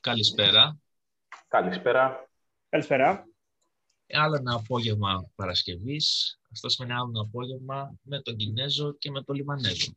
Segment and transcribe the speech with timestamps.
[0.00, 0.78] Καλησπέρα.
[1.48, 2.28] Καλησπέρα.
[2.68, 3.26] Καλησπέρα.
[4.12, 6.38] Άλλο ένα απόγευμα Παρασκευής.
[6.52, 9.92] Αυτός σημαίνει άλλο ένα απόγευμα με τον Κινέζο και με τον Λιμανέζο.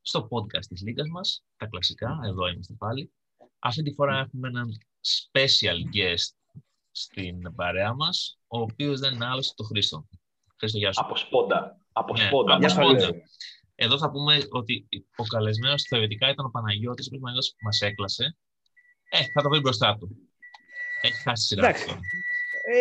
[0.00, 3.12] Στο podcast της Λίγκας μας, τα κλασικά, εδώ είμαστε πάλι.
[3.58, 6.58] Αυτή τη φορά έχουμε έναν special guest
[6.90, 10.06] στην παρέα μας, ο οποίος δεν είναι άλλος το Χρήστο.
[10.58, 11.00] Χρήστο, γεια σου.
[11.04, 11.80] Από σπόντα.
[11.92, 12.52] Από Ναι, σπόντα.
[12.52, 12.86] από Μας σπόντα.
[12.94, 13.22] καλέσαι.
[13.74, 18.36] Εδώ θα πούμε ότι ο καλεσμένος θεωρητικά ήταν ο Παναγιώτης, ο οποίος Παναγιώτης μας έκλασε.
[19.10, 20.16] Ε, θα το βρει μπροστά του.
[21.00, 21.86] Έχει χάσει τη σειρά του Εντάξει.
[21.86, 22.00] τώρα.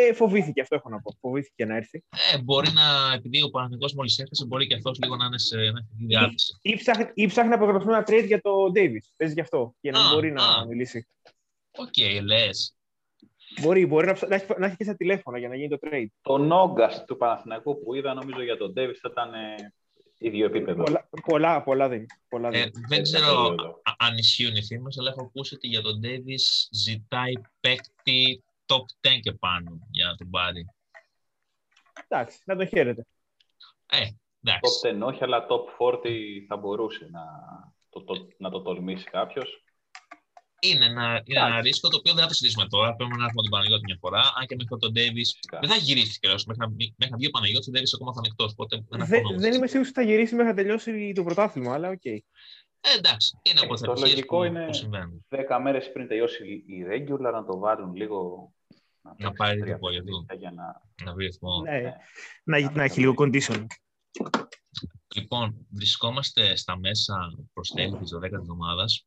[0.09, 1.17] Ε, φοβήθηκε, αυτό έχω να πω.
[1.19, 2.03] Φοβήθηκε να έρθει.
[2.33, 5.55] Ε, μπορεί να, επειδή ο Παναγιώτης μόλις έφτασε, μπορεί και αυτός λίγο να είναι σε
[5.55, 6.57] να έχει τη διάθεση.
[6.61, 9.05] Ή ψάχνει, ή ψάχνει να απογραφούν ένα trade για το Davis.
[9.15, 9.75] Παίζει γι' αυτό.
[9.81, 10.33] Για να Α, μην μπορεί α.
[10.33, 11.07] να μιλήσει.
[11.77, 12.73] Οκ, λες.
[13.61, 15.77] Μπορεί, μπορεί να, ψα- να, έχεις, να έχεις και στα τηλέφωνα για να γίνει το
[15.81, 16.05] trade.
[16.21, 19.73] Το Νόγκα του Παναθηναϊκού που είδα, νομίζω για τον Ντέβι θα ήταν ε,
[20.17, 20.83] ίδιο επίπεδο.
[20.83, 22.07] Πολλά, πολλά, πολλά δεν είναι.
[22.29, 22.71] Πολλά δεν Ε, είναι.
[22.89, 23.81] δεν Έτσι, ξέρω αυτό λέω.
[23.83, 29.07] α- αν ισχύουν οι φήμες, αλλά έχω ακούσει ότι για τον Davis ζητάει παίκτη top
[29.07, 30.65] 10 και πάνω για να τον πάρει.
[32.07, 33.05] Εντάξει, να τον χαίρετε.
[33.91, 34.05] Ε,
[34.43, 34.79] εντάξει.
[34.83, 35.99] Top 10 όχι, αλλά top 40
[36.47, 37.21] θα μπορούσε να
[37.89, 39.63] το, το, να το τολμήσει κάποιος.
[40.59, 41.61] Είναι ένα, είναι ένα Εντάξει.
[41.67, 42.95] ρίσκο το οποίο δεν θα το συζητήσουμε τώρα.
[42.95, 44.21] Πρέπει να έχουμε τον Παναγιώτη μια φορά.
[44.37, 45.29] Αν και μέχρι τον Davis
[45.61, 46.35] δεν θα γυρίσει καιρό.
[46.47, 48.49] Μέχρι, να- μέχρι να βγει ο Παναγιώτης, ο Davis ακόμα θα είναι εκτός.
[48.55, 51.89] Οπότε δεν, Δεν, δεν είμαι σίγουρος ότι θα γυρίσει μέχρι να τελειώσει το πρωτάθλημα, αλλά
[51.89, 52.05] οκ.
[52.05, 55.25] Ε, εντάξει, είναι από το τις λογικό που, είναι- που συμβαίνουν.
[55.29, 58.51] 10 μέρες πριν τελειώσει η regular να το βάλουν λίγο.
[59.17, 60.25] παίξει πάρει τρία το πόδι του.
[60.27, 60.81] παιχνίδια Για να...
[61.05, 61.61] Να βρει ρυθμό.
[61.61, 61.93] Ναι, ναι.
[62.43, 63.65] να, να έχει λίγο condition.
[65.15, 67.15] Λοιπόν, βρισκόμαστε στα μέσα
[67.53, 69.05] προς τέλη της 12η εβδομάδας.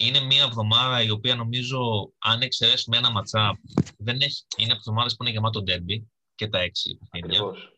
[0.00, 3.56] Είναι μια εβδομάδα η οποία νομίζω, αν εξαιρέσουμε ένα matchup,
[3.96, 7.40] δεν έχει, είναι από τι εβδομάδες που είναι γεμάτο ντέρμπι και τα έξι παιχνίδια.
[7.40, 7.72] Ακριβώς.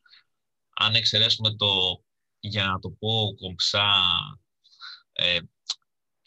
[0.77, 2.03] Αν εξαιρέσουμε το,
[2.41, 3.93] για να το πω κομψά,
[5.13, 5.39] ε,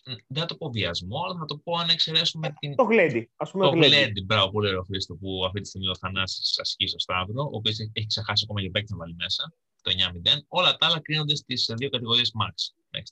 [0.03, 3.32] δεν θα το πω βιασμό, αλλά θα το πω αν εξαιρέσουμε την, Το γλέντι.
[3.36, 3.96] Α πούμε το το γλέντι.
[3.96, 4.24] γλέντι.
[4.24, 7.80] Μπράβο, πολύ ωραίο Χρήστο που αυτή τη στιγμή ο Θανάσης ασκεί στο Σταύρο, ο οποίος
[7.80, 10.44] έχει ξεχάσει ακόμα για παίκτη να βάλει μέσα, το 9-0.
[10.48, 12.53] Όλα τα άλλα κρίνονται στις δύο κατηγορίες Max
[12.90, 13.08] μέχρι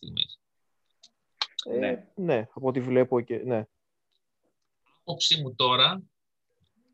[1.66, 1.86] στιγμή.
[1.86, 2.06] Ε, Ναι.
[2.16, 3.38] ναι, από ό,τι βλέπω και.
[3.38, 3.64] Ναι.
[5.00, 6.02] Άποψή μου τώρα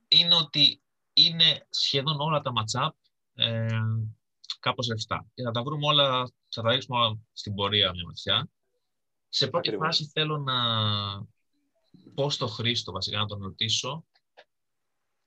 [0.07, 0.81] είναι ότι
[1.13, 2.89] είναι σχεδόν όλα τα match-up
[3.33, 3.67] ε,
[4.59, 5.27] κάπως ρευστά.
[5.33, 8.49] Και θα τα βρούμε όλα, θα τα ρίξουμε όλα στην πορεία μια ματιά.
[9.29, 9.87] Σε πρώτη Ακριβώς.
[9.97, 10.55] φάση θέλω να
[12.15, 14.05] πω στο Χρήστο βασικά να τον ρωτήσω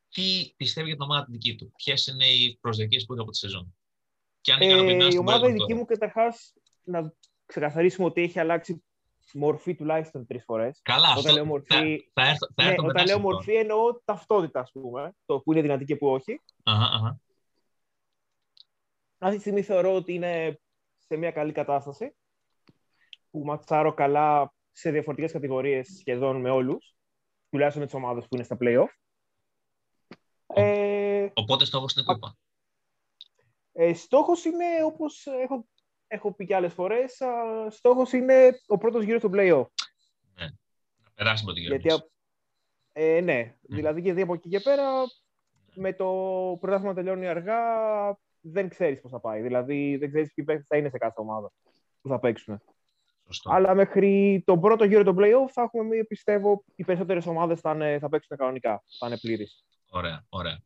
[0.09, 3.31] τι πιστεύει για την ομάδα τη δική του; Ποιες είναι οι προσδοκίες που έχει από
[3.31, 3.77] τη σεζόν;
[4.41, 5.81] Και αν είναι Ε, ικανοποιημένος η στην ομάδα η πορεία του δική τώρα.
[5.81, 7.15] μου καταρχάς να
[7.47, 8.85] ξεκαθαρίσουμε ότι έχει αλλάξει
[9.35, 10.81] μορφή τουλάχιστον τρεις φορές.
[10.83, 13.17] Καλά, Όταν αυτό λέω μορφή, θα, θα έρθω, θα ναι, έρθω μετά όταν σε λέω
[13.17, 13.29] αυτό.
[13.31, 15.13] μορφή εννοώ ταυτότητα, ας πούμε.
[15.27, 16.41] Το που είναι δυνατή και που όχι.
[16.63, 17.21] Αχα, αχα.
[19.19, 20.61] Αυτή τη στιγμή θεωρώ ότι είναι
[20.99, 22.15] σε μια καλή κατάσταση.
[23.31, 26.95] Που ματσάρω καλά σε διαφορετικές κατηγορίες σχεδόν με όλους.
[27.51, 28.89] Τουλάχιστον με τις ομάδες που είναι στα playoff.
[30.47, 32.37] Ε, Οπότε στόχος είναι κούπα.
[33.73, 35.67] ε, στόχος είναι, όπως έχω,
[36.13, 37.31] έχω πει και άλλες φορές, α,
[37.71, 39.67] στόχος είναι ο πρώτος γύρος του play-off.
[40.35, 40.45] Ναι.
[41.05, 41.95] Να περάσει με την Γιατί, γύρω.
[41.95, 42.09] α-
[42.93, 44.85] ε, ναι, δηλαδή γιατί από εκεί και πέρα
[45.75, 46.07] με το
[46.61, 47.59] πρωτάθλημα να τελειώνει αργά
[48.41, 49.41] δεν ξέρεις πώς θα πάει.
[49.41, 51.53] Δηλαδή δεν ξέρεις ποιοι παίκτες θα είναι σε κάθε ομάδα
[52.01, 52.63] που θα παίξουν.
[53.27, 53.51] Σωστό.
[53.51, 57.73] Αλλά μέχρι τον πρώτο γύρο του play-off θα έχουμε μία, πιστεύω, οι περισσότερες ομάδες θα,
[57.73, 59.65] είναι, θα παίξουν κανονικά, θα είναι πλήρεις.
[59.89, 60.59] Ωραία, ωραία.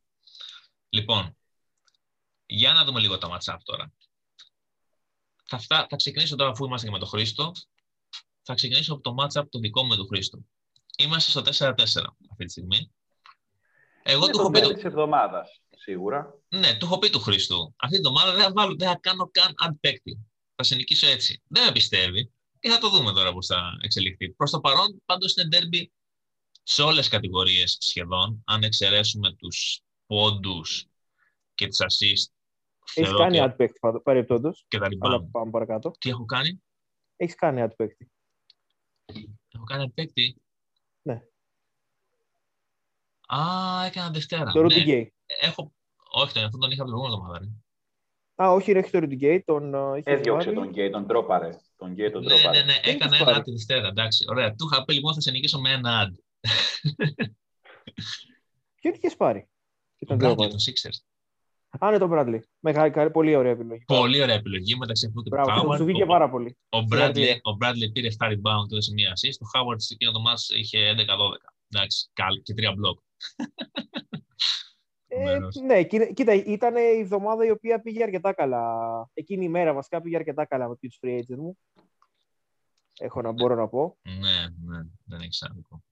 [0.89, 1.37] Λοιπόν,
[2.47, 3.93] για να δούμε λίγο τα match-up τώρα.
[5.55, 7.53] Θα, φτά, θα ξεκινήσω τώρα αφού είμαστε και με τον Χρήστο.
[8.43, 10.39] Θα ξεκινήσω από το match-up το δικό μου με τον Χρήστο.
[10.99, 11.73] Είμαστε στο 4-4
[12.31, 12.93] αυτή τη στιγμή.
[14.03, 16.35] Εγώ Είναι του το έχω πει, τέλη το, της εβδομάδας, σίγουρα.
[16.49, 17.75] ναι, του έχω πει του Χρήστου.
[17.77, 20.19] Αυτή την εβδομάδα δεν θα, βάλω, δεν θα κάνω καν ad παίκτη.
[20.55, 21.43] Θα σε νικήσω έτσι.
[21.47, 24.31] Δεν με πιστεύει και θα το δούμε τώρα πώς θα εξελιχθεί.
[24.31, 25.85] Προς το παρόν, πάντως είναι derby
[26.63, 30.87] σε όλες τις κατηγορίες σχεδόν, αν εξαιρέσουμε τους πόντους
[31.55, 32.33] και τις assist
[32.95, 35.29] Έχεις θεωρώ κάνει ότι- ad παίκτη παρεπτόντως, και τα αλλά rebound.
[35.31, 35.91] πάμε παρακάτω.
[35.99, 36.63] Τι έχω κάνει;
[37.17, 38.11] Έχεις κάνει ad παίκτη.
[39.55, 40.43] Έχω κάνει παίκτη;
[41.03, 41.23] Ναι.
[43.27, 44.53] Α, έκανα Δευτέρα.
[44.53, 44.85] Το Rudy ναι.
[44.87, 45.07] Gay.
[45.41, 45.73] Έχω...
[46.11, 47.39] Όχι, τον, αυτόν τον είχα από την προηγούμενη εβδομάδα.
[47.39, 47.51] ρε.
[48.45, 50.59] Α, όχι, ρε, έχει το Rudy Gay, τον uh, είχε Έδιωξε βάλει.
[50.59, 51.59] τον Γκέι, τον τρόπαρε.
[51.77, 52.59] Τον Γκέι τον Ναι, τρόπαρε.
[52.59, 53.89] ναι, ναι, Τι έκανα έχεις ένα πάρει; ad τη Δευτέρα.
[53.89, 54.55] Εντάξει, ωραία.
[54.55, 56.13] Του είχα πει λοιπόν θα σε νικήσω με ένα ad.
[58.81, 59.49] Ποιον είχες πάρει;
[59.97, 60.49] Και Τον τον Bradley, Bradley.
[60.49, 60.99] τον Sixers.
[61.79, 62.39] Α, ναι, τον Bradley.
[62.61, 63.85] Μεγάλη, καλή- πολύ ωραία επιλογή.
[63.87, 65.77] Πολύ ωραία επιλογή μεταξύ αυτού και του Μπράβο, Howard.
[65.77, 66.57] σου βγήκε Ο- πάρα πολύ.
[66.69, 67.35] Ο Bradley, Συγχαρητήρια.
[67.43, 69.39] ο Bradley πήρε 7 rebound και έδωσε μία assist.
[69.41, 71.53] Ο Howard σε εκείνο το match είχε 11-12.
[71.69, 72.99] Εντάξει, καλ- και 3 block.
[75.07, 75.55] Ε, μέρος.
[75.57, 78.65] ναι, κοίτα, κοίτα, ήταν η εβδομάδα η οποία πήγε αρκετά καλά.
[79.15, 81.59] Εκείνη η μέρα βασικά πήγε αρκετά καλά με τους free agent μου.
[82.99, 83.97] Έχω να μπορώ να πω.
[84.03, 85.83] Ναι, ναι, δεν έχει άδικο.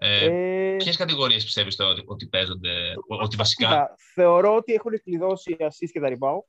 [0.00, 0.24] Ε,
[0.72, 5.02] Ε, Ποιες κατηγορίες πιστεύεις τώρα ότι, ότι παίζονται, ο- ότι βασικά; κοίτα, θεωρώ ότι έχουν
[5.02, 6.40] κλειδώσει οι assist και τα rebound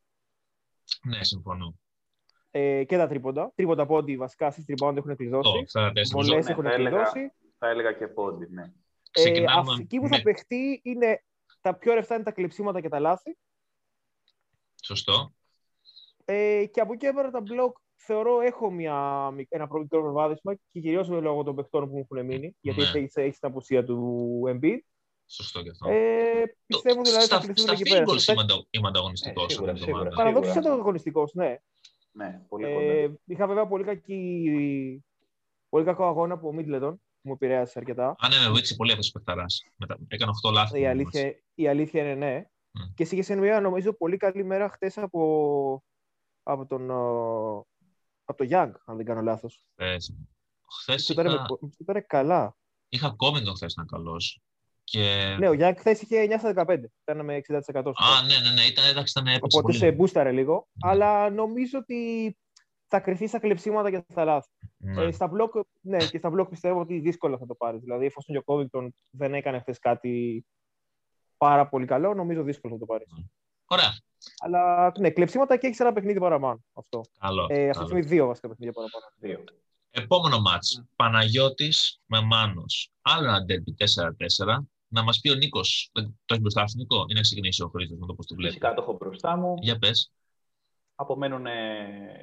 [1.04, 1.80] Ναι, συμφωνώ.
[2.52, 3.52] ε, και τα τρίποντα.
[3.56, 5.62] Τρίποντα πόντι βασικά, assist rebound έχουν Το, κλειδώσει.
[5.66, 6.22] αυτά τα τέσσερα.
[6.24, 6.90] Βολές Ναι, έχουν θα έλεγα.
[6.90, 7.34] κλειδώσει.
[7.58, 8.62] Θα έλεγα και πόντι, ναι.
[8.64, 8.70] Ε,
[9.12, 11.24] Ξεκινάμε αυτή που με- θα παιχτεί είναι
[11.62, 13.38] τα πιο ρευστά είναι τα κλεψίματα και τα λάθη.
[14.84, 15.34] Σωστό.
[16.26, 20.02] Ε, και από εκεί και πέρα τα μπλοκ θεωρώ έχω μια, μικ- ένα προ- μικρό
[20.02, 22.56] προβάδισμα και κυρίως λόγω των παιχτών που μου έχουν μείνει.
[22.62, 22.88] Γιατί Ναι.
[23.00, 24.78] έχεις, έχεις την απουσία του Embiid.
[25.26, 25.90] Σωστό και αυτό.
[25.90, 28.06] Ε, πιστεύω δηλαδή στα, θα κλειστούν στα εκεί field πέρα.
[28.08, 30.08] goals Στα- είμαι, ανταγω- είμαι ανταγωνιστικός Ε, σίγουρα, αυτή τη σίγουρα.
[30.08, 30.24] εβδομάδα.
[30.24, 30.70] Παραδόξως σίγουρα.
[30.74, 31.58] ήταν αγωνιστικό, ναι.
[32.12, 32.86] Ναι, πολύ κοντά.
[32.86, 35.04] Ε, είχα βέβαια πολύ, κακή,
[35.70, 38.08] πολύ κακό αγώνα από ο Μίτλετον που μου επηρέασε αρκετά.
[38.20, 39.64] Α, ναι, με βοήθησε πολύ αυτός ο παιχταράς.
[40.08, 40.78] Έκανε 8 λάθη.
[40.80, 40.92] Η όμως.
[40.92, 42.44] αλήθεια, η αλήθεια είναι ναι.
[42.46, 42.92] Mm.
[42.96, 45.84] Και είχε μια νομίζω πολύ καλή μέρα χτες από,
[46.44, 47.66] από τον, ο,
[48.30, 49.66] από το Young, αν δεν κάνω λάθος.
[50.82, 52.56] Χθες Του πήρε, είχα, με- του πήρε καλά.
[52.90, 54.42] είχα Covington χθες να καλός.
[54.84, 55.36] Και...
[55.40, 56.80] Ναι, ο Young χθες είχε 9 στα 15.
[57.06, 57.42] Ήταν με 60%.
[57.62, 57.92] στο Α, τέλος.
[58.28, 59.78] ναι, ναι, ναι, ήταν, εντάξει, ήταν έπαιξε Οπότε πολύ.
[59.78, 60.68] σε μπούσταρε λίγο.
[60.86, 60.92] Ναι.
[60.92, 62.38] Αλλά νομίζω ότι
[62.88, 64.50] θα κρυθεί στα κλεψίματα και στα λάθη.
[64.78, 65.04] Ναι.
[65.04, 67.82] Ε, στα μπλοκ, ναι, και στα μπλοκ πιστεύω ότι δύσκολα θα το πάρεις.
[67.82, 70.46] Δηλαδή, εφόσον και ο Covington δεν έκανε χθες κάτι
[71.38, 73.08] πάρα πολύ καλό, νομίζω δύσκολο θα το πάρεις.
[73.70, 73.92] Ωραία.
[74.40, 76.64] Αλλά ναι, κλεψίματα και έχεις ένα παιχνίδι παραπάνω.
[76.74, 77.02] Αυτό.
[77.20, 77.48] Καλό.
[77.50, 77.86] Ε, αυτή τη καλό.
[77.86, 79.06] στιγμή δύο βασικά παιχνίδια παραπάνω.
[79.16, 79.44] Δύο.
[79.92, 80.84] Επόμενο μάτς.
[80.96, 82.92] Παναγιώτης με Μάνος.
[83.02, 84.68] Άλλο ένα ντέρμπι 4-4.
[84.88, 87.68] Να μας πει ο Νίκος, δεν- το έχεις μπροστά σου Νίκο, ή να ξεκινήσει ο
[87.68, 89.56] Χρήστος με το πώς το βλέπεις; Φυσικά το έχω μπροστά μου.
[89.62, 90.12] Για πες.
[90.96, 91.54] Απομένουν ε,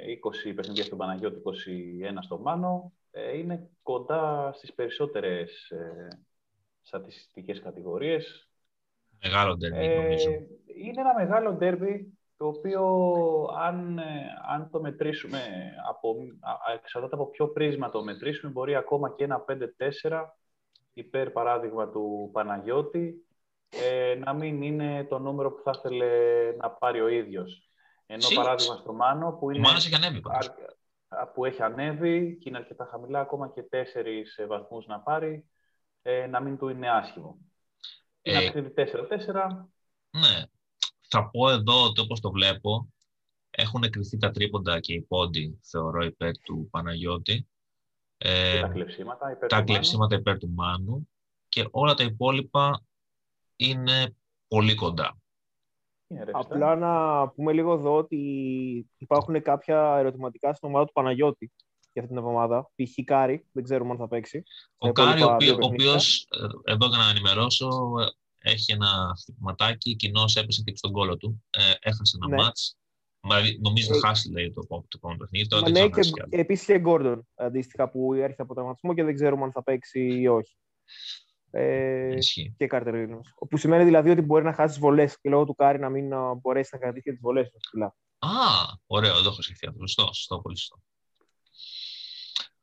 [0.06, 2.92] 20 παιχνίδια στον Παναγιώτη, 21 στο Μάνο.
[3.10, 6.08] Ε, είναι κοντά στις περισσότερες ε,
[6.82, 8.45] στατιστικές κατηγορίες.
[9.22, 10.30] Μεγάλο ντέρμπι νομίζω.
[10.30, 10.46] Ε,
[10.84, 12.84] είναι ένα μεγάλο ντέρμπι το οποίο
[13.58, 14.02] αν, ε,
[14.48, 15.40] αν το μετρήσουμε,
[15.88, 20.22] από, α, α, εξαρτάται από ποιο πρίσμα το μετρήσουμε, μπορεί ακόμα και ένα 5-4
[20.92, 23.26] υπέρ παράδειγμα του Παναγιώτη
[23.68, 26.06] ε, να μην είναι το νούμερο που θα ήθελε
[26.56, 27.70] να πάρει ο ίδιος.
[28.06, 28.44] Ενώ Σίγουρα.
[28.46, 30.46] παράδειγμα στο Μάνο που Ο είναι Μάνος έχει ανέβει πάντως.
[31.08, 35.46] α- που έχει ανέβει και είναι αρκετά χαμηλά, ακόμα και τέσσερις ε, βαθμούς να πάρει,
[36.02, 37.38] ε, να μην του είναι άσχημο.
[38.26, 39.68] Είναι Ε, ένα παιχνίδι 4-4,
[40.10, 40.42] Ναι.
[41.08, 42.88] Θα πω εδώ ότι όπως το βλέπω,
[43.50, 47.48] έχουν κρυθεί τα τρίποντα και οι πόντι, θεωρώ, υπέρ του Παναγιώτη.
[48.18, 49.30] Ε, και τα κλεψίματα.
[49.30, 49.72] υπέρ τα του Μάνου.
[49.72, 51.08] κλεψίματα υπέρ του Μάνου
[51.48, 52.82] και όλα τα υπόλοιπα
[53.56, 54.14] είναι
[54.48, 55.16] πολύ κοντά.
[56.08, 56.54] Είναι ρευστά.
[56.54, 58.16] Απλά να πούμε λίγο εδώ ότι
[58.98, 61.52] υπάρχουν κάποια ερωτηματικά στην ομάδα του Παναγιώτη
[61.96, 62.70] για αυτή την εβδομάδα.
[62.74, 63.04] Π.χ.
[63.04, 64.42] Κάρι, δεν ξέρουμε αν θα παίξει.
[64.78, 65.90] Ο Τα Κάρι, ο υπόλοιπα οποίο- δύο ο παιχνίδια.
[65.90, 66.26] οποίος,
[66.66, 67.68] ε, εδώ για να ενημερώσω,
[68.42, 71.44] ε, έχει ένα χτυπηματάκι, κοινώς έπεσε και στον κώλο του.
[71.50, 72.42] Ε, έχασε ένα Ναι.
[72.42, 72.76] ματς.
[73.20, 75.46] Μα- Νομίζω Ε, θα χάσει λέει, το, το επόμενο παιχνίδι.
[75.48, 76.40] Τώρα Μα δεν ναι, ξέρω αν χάσει κι και άλλο.
[76.42, 80.26] επίσης και Γκόρντον αντίστοιχα που έρχεται από τραυματισμό και δεν ξέρουμε αν θα παίξει ή
[80.28, 80.56] όχι.
[81.50, 82.54] Ε, Ισχύει.
[82.58, 83.46] και Carter Williams.
[83.50, 86.34] Που σημαίνει δηλαδή ότι μπορεί να χάσεις βολές και λόγω του Κάρι να μην α,
[86.34, 87.86] μπορέσεις να κρατήσεις τις βολές του ψηλά.
[88.18, 88.28] Α,
[88.86, 89.78] ωραίο, δεν έχω σκεφτεί αυτό.
[89.86, 90.76] Σωστό, σωστό, πολύ σωστό.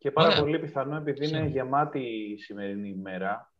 [0.04, 0.40] Και πάρα Ωραία.
[0.40, 1.50] πολύ πιθανό, επειδή είναι Σίγουρα.
[1.50, 3.54] γεμάτη η σημερινή ημέρα,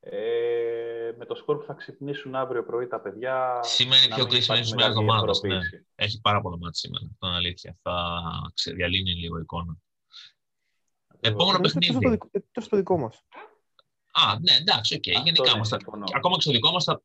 [0.00, 3.60] ε, με το σκορ που θα ξυπνήσουν αύριο πρωί τα παιδιά.
[3.62, 5.48] Σήμερα είναι να πιο μην κρίσιμη υπάρχει ημέρα μεγάλη εβδομάδας, ναι.
[5.48, 5.86] διαφοροποίηση.
[5.94, 7.04] Έχει πάρα πολλά μάτια σήμερα.
[7.12, 7.76] Αυτό είναι αλήθεια.
[7.82, 8.20] Θα
[8.54, 9.76] ξεδιαλύνει λίγο η εικόνα.
[11.20, 11.72] Επόμενο Ακριβώς.
[11.72, 12.04] Εκτός παιχνίδι.
[12.04, 13.24] το δικό- Εκτός το δικό μας.
[14.10, 15.08] Α, ναι, εντάξει, οκ.
[15.08, 16.04] Αυτό Γενικά ναι, μας θα- συμφωνώ.
[16.14, 17.02] Ακόμα και στο δικό μας, θα...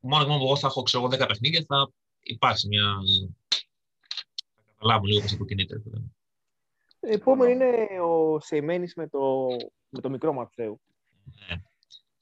[0.00, 1.90] μόνο και μόνο που εγώ θα έχω ξέρω, εγώ 10 παιχνίδια, θα
[2.20, 2.84] υπάρξει μια.
[4.56, 5.74] Θα καταλάβουμε λίγο πώς θα προκινείται.
[5.74, 6.14] ρε παιδί μου.
[7.00, 9.46] Επόμενο είναι ο Σεϊμένης με το,
[9.88, 10.80] με το μικρό Ματσέου.
[11.48, 11.62] Ναι.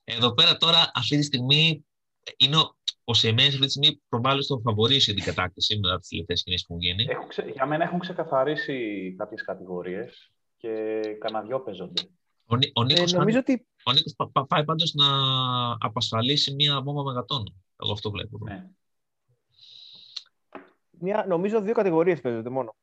[0.05, 1.87] Εδώ πέρα τώρα, αυτή τη στιγμή,
[2.37, 6.43] είναι ο, ο Σεμένης αυτή τη στιγμή προβάλλει στο φαβορή στην κατάκτηση μετά τις τελευταίες
[6.43, 7.07] κινήσει που έχουν γίνει.
[7.11, 12.03] Έχουν ξε- Για μένα έχουν ξεκαθαρίσει κάποιες κατηγορίες και κανένα δυο παίζονται.
[12.47, 15.07] Ο, Νί- ο Νίκος, Ε, νομίζω ότι ο Νίκος πα- πα- πάει πάντως να
[15.81, 17.63] απασφαλίσει μία βόμβα μεγατόνου.
[17.83, 18.39] Εγώ αυτό βλέπω.
[18.45, 18.67] Ναι.
[20.91, 22.75] μια, νομίζω δύο κατηγορίες παίζονται μόνο.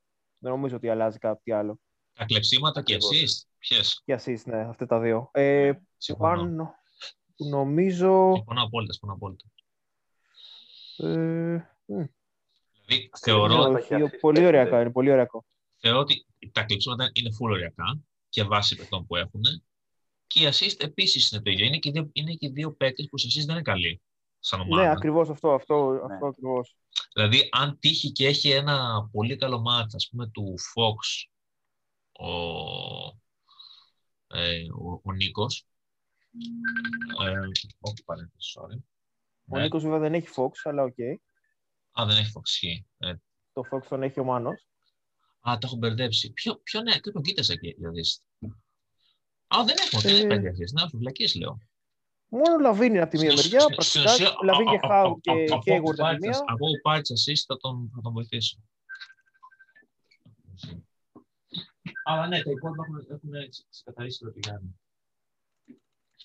[0.45, 1.79] Δεν νομίζω ότι αλλάζει κάτι άλλο.
[2.13, 3.15] Τα κλεψίματα και Ακριβώς.
[3.17, 5.29] εσείς, ποιες; Και assist, ναι, αυτά τα δύο.
[5.33, 6.29] Ε, Συμφωνώ.
[6.35, 6.73] πάνω,
[7.37, 8.31] νομίζω.
[8.35, 9.45] Συμφωνώ απόλυτα, συμφωνώ απόλυτα.
[10.97, 12.03] Ε, μ,
[12.85, 13.81] Δηλαδή, θεωρώ, Ακριβώς.
[13.81, 14.81] όχι, τα έχει πολύ assist, ωριακά πέντε.
[14.81, 15.45] είναι, πολύ ωριακό.
[15.77, 17.99] θεωρώ ότι τα κλεψίματα είναι full ωριακά
[18.29, 19.41] και βάσει παιχτών που έχουν.
[20.27, 21.65] Και οι assist επίσης είναι το ίδιο.
[21.65, 24.01] Είναι και οι δύο, είναι και οι δύο παίκτες που σε assist δεν είναι καλοί
[24.45, 24.83] σαν ομάδα.
[24.83, 26.13] Ναι, ακριβώς αυτό, αυτό, Ναι.
[26.13, 26.77] αυτό ακριβώς.
[27.13, 31.27] Δηλαδή, αν τύχει και έχει ένα πολύ καλό μάτς, ας πούμε, του Fox,
[32.11, 32.29] ο,
[34.27, 35.67] ε, ο, ο Νίκος,
[37.25, 37.29] ε,
[37.79, 38.77] όχι παρένθεση, sorry,
[39.47, 39.61] Ο Ναι.
[39.63, 40.99] Νίκος βέβαια δεν έχει Fox, αλλά οκ.
[41.99, 42.87] Α, δεν έχει φοξί.
[42.97, 43.13] Ε,
[43.53, 44.67] Το Fox τον έχει ο Μάνος.
[45.39, 46.31] α, το έχω μπερδέψει.
[46.33, 48.23] Ποιο, ποιο ναι, και τον κοίτασα και για δεις.
[49.47, 50.71] Α, δεν έχω, δεν Ε, έχει πέντε αρχές.
[50.71, 51.59] Ναι, φυλακίες λέω.
[52.39, 53.65] Μόνο Λαβίν είναι από τη μία Στην μεριά.
[53.65, 55.89] ουσία- στην Πρακτικά ουσία, Λαβίν και α- α- Χάου α- και α- από Hayward όπου
[55.89, 56.31] από τη πάρει μία.
[56.31, 58.57] τα- Από όπου πάρει τις assist θα τον, θα τον βοηθήσω.
[62.03, 63.29] Αλλά ναι, τα υπόλοιπα έχουν, έχουν
[63.69, 64.79] ξεκαθαρίσει το Γιάννη.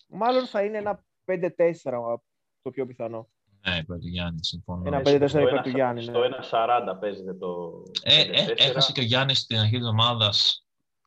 [0.09, 2.23] Μάλλον θα είναι ένα 5-4
[2.63, 3.29] το πιο πιθανό.
[3.69, 4.83] Ναι, πρώτο Γιάννη, συμφωνώ.
[4.87, 6.27] Ένα Ε, 5-4 στο υπέρ ένα- του Γιάννη, Στο ναι.
[6.27, 8.55] 1.40 παίζεται το Ε, ε, 5-4.
[8.59, 10.33] έχασε και ο Γιάννης στην αρχή της εβδομάδα.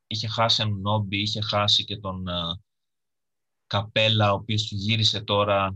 [0.08, 2.60] Είχε χάσει έναν Νόμπι, είχε χάσει και τον α,
[3.78, 5.76] Καπέλα, ο οποίος του γύρισε τώρα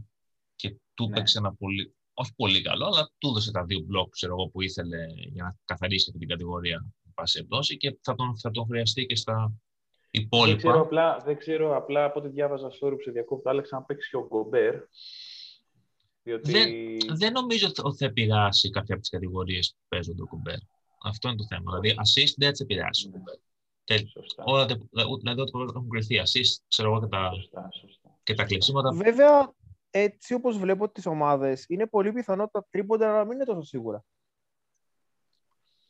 [0.56, 1.16] και του Ναι.
[1.16, 1.96] έπαιξε ένα πολύ.
[2.14, 4.98] Όχι πολύ καλό, αλλά του έδωσε τα δύο μπλοκ ξέρω εγώ, που ήθελε
[5.34, 6.86] για να καθαρίσει αυτή την κατηγορία.
[7.06, 9.34] εν Πάση περιπτώσει και θα τον, θα τον χρειαστεί και στα
[10.12, 10.80] Δεν ξέρω, υπόλοιπα.
[10.80, 14.10] απλά, δεν ξέρω απλά από ό,τι διάβαζα στο όρο που σε διακόπτω, Άλεξ, να παίξεις
[14.10, 14.76] και ο Γκομπέρ.
[16.24, 20.58] Διότι Δεν νομίζω ότι θα επηρεάσει κάποια από τις κατηγορίες που παίζονται ο Κουμπέρ.
[21.04, 21.80] Αυτό είναι το θέμα.
[21.80, 23.36] Δηλαδή, assist δεν θα τι επηρεάσει ο Κουμπέρ.
[23.88, 24.08] Τέλει.
[24.10, 28.20] Σωστά, Όλα τα- Δηλαδή, ό,τι έχουν κρυθεί assist, ξέρω εγώ και τα, σωστά, σωστά.
[28.24, 28.92] και τα κλεψίματα.
[28.94, 29.54] Βέβαια,
[29.90, 34.04] έτσι όπως βλέπω τις ομάδες, είναι πολύ πιθανό τα τρίποντα να μην είναι τόσο σίγουρα.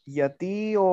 [0.04, 0.88] Γιατί ο,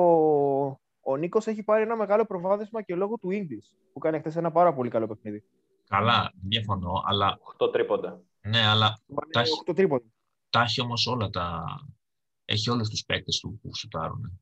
[0.99, 4.51] ο Νίκος έχει πάρει ένα μεγάλο προβάδισμα και λόγω του Ingles, που κάνει χθες ένα
[4.51, 5.43] πάρα πολύ καλό παιχνίδι.
[5.87, 8.21] Καλά, δεν διαφωνώ, αλλά 8 τρίποντα.
[8.41, 10.05] ναι, αλλά Βάλε Τα έχει- οκτώ τρίποντα.
[10.49, 11.63] τα έχει όμως όλα τα.
[12.45, 14.41] Έχει όλους τους παίκτες του που σουτάρουν.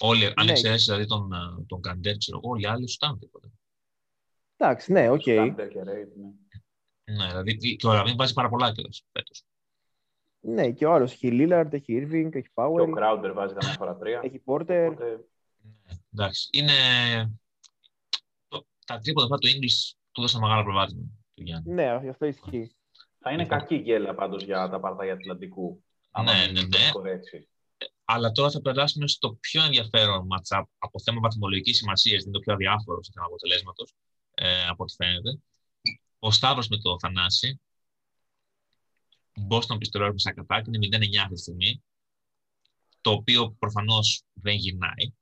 [0.00, 0.50] Όλοι, αν Ναι.
[0.50, 3.48] εξαιρέσεις δηλαδή τον, α, τον Kanter, ξέρω εγώ, όλοι οι άλλοι σουτάρουν τρίποντα.
[4.56, 5.20] Εντάξει, ναι, οκ.
[5.20, 6.30] Kanter και Reid, ναι.
[7.16, 9.44] Ναι, δηλαδή και ο LaVine βάζει πάρα πολλά κιόλας φέτος.
[10.40, 13.74] Ναι, και ο άλλος έχει Lillard, έχει Irving, έχει Και ο Powell, Crowder βάζει καμιά
[13.76, 14.20] φορά τρία.
[14.24, 14.86] έχει Porter.
[14.90, 15.24] Οπότε,
[16.12, 16.48] Εντάξει.
[16.52, 16.72] Είναι.
[18.48, 21.02] το- Τα τρίποτα αυτά του English του δώσαν μεγάλο προβάδισμα
[21.34, 21.72] του Γιάννη.
[21.72, 22.72] Ναι, αυτό ισχύει.
[23.18, 25.84] θα είναι κακή γέλα πάντως για τα παρτάκια Ατλαντικού.
[26.10, 27.10] άμα Ναι, μην ναι, το ναι.
[28.08, 28.26] Κορέξει.
[28.26, 32.52] Αλλά τώρα θα περάσουμε στο πιο ενδιαφέρον matchup από θέμα βαθμολογικής σημασίας, είναι το πιο
[32.52, 33.94] αδιάφορο σε θέμα αποτελέσματος,
[34.34, 35.38] ε, από ό,τι φαίνεται.
[36.18, 37.60] Ο Σταύρος με το Θανάση.
[39.50, 41.82] Boston Pistols με Σακατάκ είναι 0-9 αυτή τη στιγμή.
[43.00, 45.12] Το οποίο προφανώς δεν γυρνάει.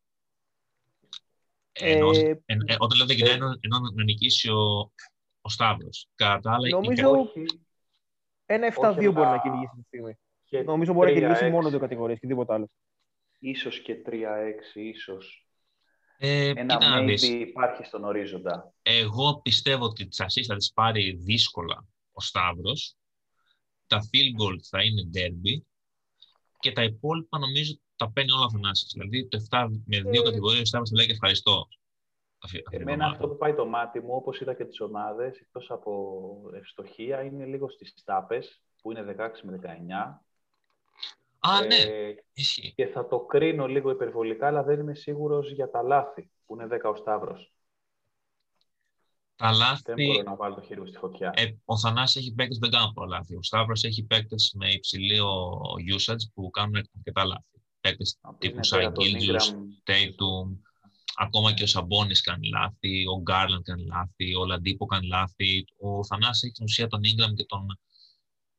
[1.72, 4.92] Ενώ, Ε, εν- ε, όταν λέω δεν γυρνάει, ενώ, ενώ να νικήσει ο,
[5.40, 6.08] ο Σταύρος.
[6.14, 7.44] Κατά τα άλλα, η- Νομίζω- Όχι,
[8.46, 10.18] Ένα 7-2 Όχι, μπορεί αλλά- να κυνηγήσει αυτή τη στιγμή.
[10.48, 12.70] Και Νομίζω μπορεί να κυνηγήσει 3-6, μόνο δύο κατηγορίες και τίποτα άλλο.
[13.38, 15.46] Ίσως και 3-6, ίσως.
[16.18, 17.28] ε, Ένα κοίτα να maybe δεις.
[17.28, 18.72] υπάρχει στον ορίζοντα.
[18.82, 22.96] Εγώ πιστεύω ότι τις assist θα τις πάρει δύσκολα ο Σταύρος.
[23.86, 25.62] Τα field goal θα είναι derby
[26.58, 28.92] και τα υπόλοιπα νομίζω τα παίρνει όλα ο Θανάσης.
[28.92, 30.24] Δηλαδή το 7 με δύο Ε.
[30.24, 31.68] κατηγορίες ο Σταύρος θα λέει και ευχαριστώ.
[32.38, 33.14] Αυτή, αυτή την Εμένα εβδομάδα.
[33.14, 37.44] αυτό που πάει το μάτι μου, όπως είδα και τις ομάδες, εκτός από ευστοχία, είναι
[37.44, 40.25] λίγο στις τάπες, που είναι 16 με 19.
[41.48, 42.72] Α, ναι, Ε, ισχύει.
[42.76, 46.66] και θα το κρίνω λίγο υπερβολικά, αλλά δεν είμαι σίγουρος για τα λάθη, που είναι
[46.66, 47.50] 10 ο Σταύρος.
[49.36, 51.32] Τα Δεν λάθη, μπορώ να βάλω το χέρι μου στη φωτιά.
[51.36, 53.36] ε, ο Θανάσης έχει παίκτες που δεν κάνουν πολλά λάθη.
[53.36, 55.60] Ο Σταύρος έχει παίκτες με υψηλό
[55.96, 57.44] usage που κάνουν αρκετά λάθη.
[57.80, 60.58] Παίκτες Από τύπου είναι Σάι πέρα τον Γκίλγιους, Ingram, Tatum,
[61.16, 66.04] ακόμα και ο Σαμπόνις κάνει λάθη, ο Γκάρλαντ κάνει λάθη, ο Λαντίπο κάνει λάθη, ο
[66.04, 67.66] Θανάσης έχει στην ουσία τον Ingram και τον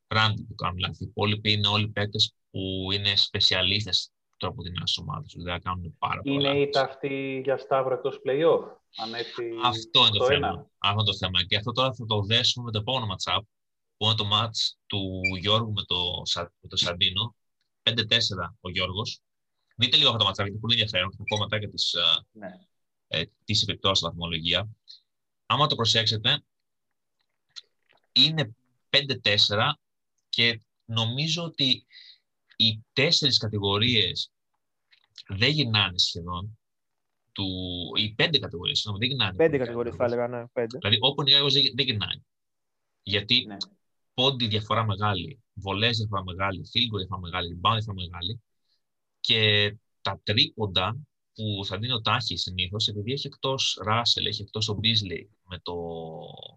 [0.07, 1.03] Ράντλ που κάνουν λάθη.
[1.03, 6.21] Οι υπόλοιποι είναι όλοι παίκτες που είναι σπεσιαλίστες τρόπο την ομάδα του, δηλαδή κάνουν πάρα
[6.21, 6.33] πολλά.
[6.35, 6.61] Είναι λάθη.
[6.61, 8.63] ήττα αυτή για Σταύρο εκτός play-off.
[8.97, 10.27] Αν έρθει Αυτό είναι το 8-1.
[10.27, 10.69] θέμα.
[10.77, 11.43] Αυτό είναι το θέμα.
[11.43, 13.41] Και αυτό τώρα θα το δέσουμε με το επόμενο matchup,
[13.97, 17.35] που είναι το match του Γιώργου με το, Σα- με το Σαντίνο.
[17.83, 19.19] 5-4 ο Γιώργος.
[19.75, 22.25] Δείτε λίγο αυτό το matchup, γιατί είναι πολύ ενδιαφέρον και τα κόμματα και τις, α,
[22.31, 22.49] Ναι.
[23.07, 24.67] ε, τις επιπτώσεις στη βαθμολογία.
[25.45, 26.43] Άμα το προσέξετε,
[28.11, 28.55] είναι
[28.89, 29.73] 5-4
[30.37, 31.85] και νομίζω ότι
[32.55, 34.31] οι τέσσερις κατηγορίες
[35.27, 36.59] δεν γυρνάνε σχεδόν.
[37.31, 37.45] Του,
[37.95, 39.37] οι πέντε κατηγορίες, συγγνώμη, δεν γυρνάνε.
[39.37, 40.77] Πέντε κατηγορίες θα έλεγα, ναι, πέντε.
[40.77, 42.21] Δηλαδή, όπου είναι ο δεν δεν γυρνάει.
[43.01, 43.57] Γιατί Ναι.
[44.13, 48.41] πόντι διαφορά μεγάλη, βολές διαφορά μεγάλη, field goal διαφορά μεγάλη, rebound διαφορά μεγάλη
[49.19, 50.97] και τα τρίποντα
[51.33, 55.59] που θα δίνει ο Τάχη συνήθως, επειδή έχει εκτός Ράσελ, έχει εκτός ο Μπίζλι με,
[55.59, 55.75] το,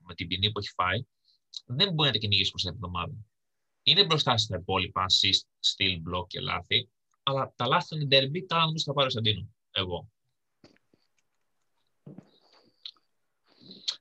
[0.07, 1.05] με την ποινή που έχει φάει,
[1.67, 3.15] δεν μπορεί να τα κυνηγήσει προς την εβδομάδα.
[3.91, 6.89] Είναι μπροστά στα υπόλοιπα, assist, steal, block και λάθη,
[7.23, 9.49] αλλά τα λάθη είναι derby, τα άλλα νομίζω θα πάρει ο Σαντίνο.
[9.71, 10.09] Εγώ.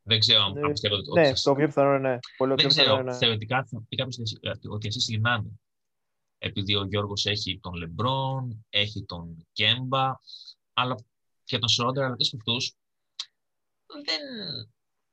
[0.03, 1.11] Δεν ξέρω αν Ναι, αν πιστεύω ότι.
[1.11, 2.09] Ναι, ότι- το πιο πιθανό είναι.
[2.09, 2.17] ναι.
[2.37, 3.17] Πολύ δεν πιο πιθανό ξέρω, είναι.
[3.17, 4.37] θεωρητικά θα πει κάποιος
[4.69, 5.49] ότι εσείς γυρνάνε.
[6.37, 10.11] Επειδή ο Γιώργος έχει τον Λεμπρόν, έχει τον Κέμπα,
[10.73, 10.95] αλλά
[11.43, 12.75] και τον Σρόντερ, αλλά και αυτούς
[14.03, 14.21] δεν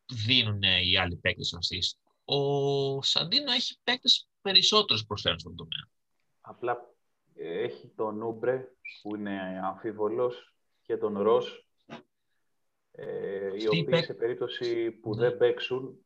[0.06, 1.98] δίνουν οι άλλοι παίκτες assist.
[2.24, 5.88] Ο Σαντίνο έχει παίκτες περισσότερους προσφέρουν στον τομέα.
[6.40, 6.94] Απλά
[7.34, 8.68] ε, έχει τον Ούμπρε
[9.02, 11.68] που είναι αμφίβολος και τον Ρος
[12.92, 14.04] ε, οι οποίοι παί...
[14.04, 15.20] σε περίπτωση που ναι.
[15.20, 15.98] δεν παίξουν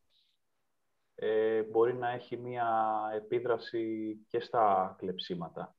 [1.14, 5.74] ε, μπορεί να έχει μία επίδραση και στα κλεψίματα.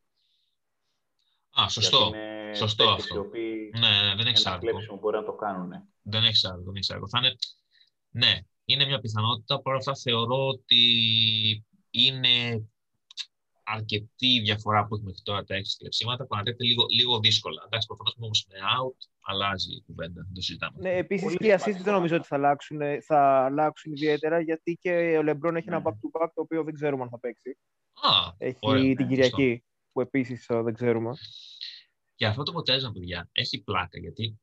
[1.62, 2.08] Α, σωστό.
[2.08, 3.16] Είναι σωστό αυτό.
[3.16, 4.98] Οι οποίοι ναι, ναι, δεν έχεις άδικο.
[5.00, 5.72] μπορεί να το κάνουν.
[6.02, 6.72] Δεν έχεις άδικο.
[6.72, 7.36] Δεν Θα είναι...
[8.10, 9.62] Ναι, είναι μια πιθανότητα.
[9.62, 10.84] Παρ' αυτά θεωρώ ότι
[11.92, 12.66] είναι
[13.64, 17.64] αρκετή διαφορά που έχουμε τώρα τα έξι κλεψίματα που ανατρέπεται λίγο, λίγο δύσκολα.
[17.66, 20.22] Εντάξει, προφανώς όμως με out αλλάζει η κουβέντα.
[20.24, 20.78] Δεν το συζητάμε.
[20.80, 25.18] Ναι, επίσης και οι assist δεν νομίζω ότι θα αλλάξουν, θα αλλάξουν ιδιαίτερα γιατί και
[25.18, 27.58] ο Λεμπρόν έχει ένα back-to-back το οποίο δεν ξέρουμε αν θα παίξει.
[27.94, 31.12] Α, έχει ωραία, την Κυριακή που επίσης δεν ξέρουμε.
[32.16, 34.40] Και αυτό το αποτέλεσμα, παιδιά, έχει πλάκα γιατί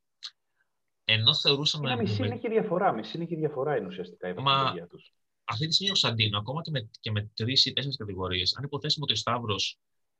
[1.05, 1.91] ενώ θεωρούσαμε.
[1.93, 2.93] Είναι μισή είναι και διαφορά.
[2.93, 4.75] Μισή είναι και διαφορά είναι ουσιαστικά η Μα...
[4.89, 5.13] τους.
[5.51, 8.65] Αυτή τη στιγμή ο Σαντίνο, ακόμα και με, και με τρεις ή τέσσερις κατηγορίες, αν
[8.65, 9.79] υποθέσουμε ότι ο Σταύρος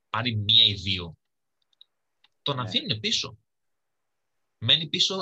[0.09, 1.17] πάρει μία ή δύο,
[2.41, 2.61] τον ναι.
[2.61, 3.37] αφήνει πίσω.
[4.57, 5.15] Μένει πίσω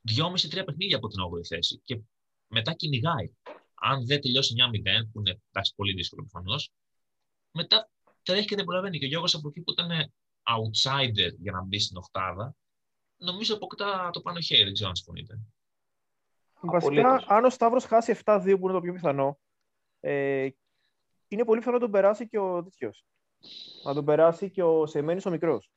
[0.00, 1.80] δυόμιση-τρία παιχνίδια από την 8η θέση.
[1.84, 2.00] Και
[2.46, 3.32] μετά κυνηγάει.
[3.74, 6.70] Αν δεν τελειώσει 9-0, που είναι εντάξει, πολύ δύσκολο προφανώς,
[7.50, 7.90] μετά
[8.22, 8.98] τρέχει και δεν προλαβαίνει.
[8.98, 12.56] Και ο Γιώργος από εκεί που ήταν outsider για να μπει στην Οχτάδα,
[13.16, 14.64] νομίζω αποκτά το πάνω χέρι.
[14.64, 15.38] Δεν ξέρω αν συμφωνείτε.
[16.60, 19.38] Βασικά, αν ο Σταύρος χάσει 7-2, που είναι το πιο πιθανό,
[20.04, 20.48] ε,
[21.28, 23.06] είναι πολύ πιθανό να τον περάσει και ο τέτοιος.
[23.84, 25.70] Να τον περάσει και ο Σεμένης ο μικρός.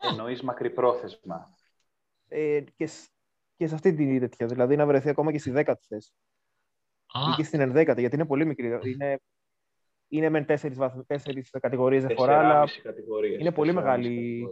[0.00, 1.54] Εννοείς μακρυπρόθεσμα.
[2.28, 2.88] Ε, και,
[3.56, 4.46] και σε αυτή την τέτοια.
[4.46, 6.12] Δηλαδή να βρεθεί ακόμα και στη δέκατη θέση.
[7.30, 8.90] Ή και στην ενδέκατη, γιατί είναι πολύ μικρή.
[8.90, 9.20] Είναι
[10.16, 12.68] είναι με τέσσερις, τέσσερις κατηγορίες διαφορά, αλλά
[13.40, 14.08] είναι πολύ μεγάλη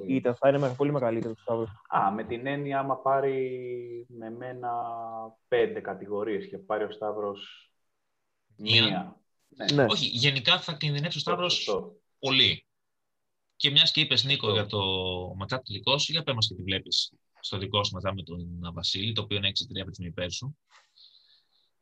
[0.06, 0.34] η ήττα.
[0.34, 1.66] Θα είναι πολύ μεγάλη ήττα τους Σταύρου.
[1.88, 4.70] Α, με την έννοια, άμα πάρει με μένα
[5.48, 7.72] πέντε κατηγορίες και πάρει ο Σταύρος
[8.56, 9.16] μία.
[9.48, 9.72] Ναι.
[9.74, 9.86] ναι.
[9.90, 11.82] Όχι, γενικά θα κινδυνεύσει ο Σταύρος
[12.18, 12.66] πολύ.
[13.56, 14.80] Και μιας και είπες Νίκο για το
[15.36, 19.12] ματσά τελικό σου, για πες και τι βλέπεις στο δικό σου μετά με τον Βασίλη,
[19.12, 20.58] το οποίο είναι 6-3 από την υπέρ σου.